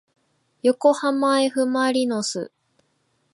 [0.63, 2.51] よこはまえふまりのす